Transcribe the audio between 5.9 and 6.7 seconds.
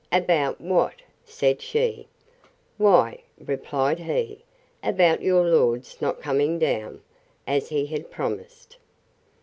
not coming